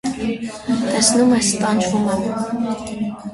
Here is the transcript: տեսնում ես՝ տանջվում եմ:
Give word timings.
տեսնում 0.93 1.35
ես՝ 1.35 1.51
տանջվում 1.65 2.09
եմ: 2.15 2.73